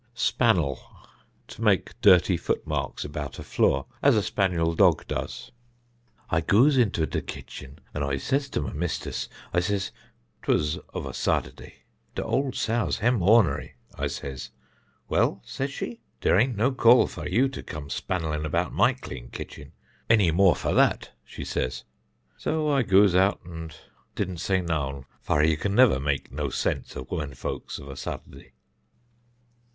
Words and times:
Spannel 0.15 0.79
(To 1.49 1.61
make 1.61 2.01
dirty 2.01 2.35
foot 2.35 2.65
marks 2.65 3.05
about 3.05 3.37
a 3.37 3.43
floor, 3.43 3.85
as 4.01 4.15
a 4.15 4.23
spaniel 4.23 4.73
dog 4.73 5.05
does): 5.07 5.51
"I 6.31 6.41
goos 6.41 6.75
into 6.75 7.05
the 7.05 7.21
kitchen 7.21 7.77
and 7.93 8.03
I 8.03 8.17
says 8.17 8.49
to 8.49 8.61
my 8.63 8.73
mistus, 8.73 9.29
I 9.53 9.59
says 9.59 9.91
('twas 10.41 10.79
of 10.91 11.05
a 11.05 11.11
Saddaday), 11.13 11.73
'the 12.15 12.23
old 12.23 12.55
sow's 12.55 12.97
hem 12.97 13.19
ornary,' 13.21 13.73
I 13.93 14.07
says. 14.07 14.49
'Well,' 15.07 15.39
says 15.45 15.71
she, 15.71 15.99
'there 16.21 16.35
ain't 16.39 16.57
no 16.57 16.71
call 16.71 17.05
for 17.05 17.27
you 17.29 17.47
to 17.49 17.61
come 17.61 17.91
spanneling 17.91 18.43
about 18.43 18.73
my 18.73 18.93
clean 18.93 19.29
kitchen 19.29 19.71
any 20.09 20.31
more 20.31 20.55
for 20.55 20.73
that,' 20.73 21.11
she 21.23 21.45
says; 21.45 21.83
so 22.37 22.71
I 22.71 22.81
goos 22.81 23.13
out 23.13 23.45
and 23.45 23.71
didn't 24.15 24.37
say 24.37 24.61
naun, 24.61 25.05
for 25.21 25.43
you 25.43 25.57
can't 25.57 25.75
never 25.75 25.99
make 25.99 26.31
no 26.31 26.49
sense 26.49 26.95
of 26.95 27.11
women 27.11 27.35
folks 27.35 27.77
of 27.77 27.87
a 27.87 27.95
Saddaday." 27.95 28.53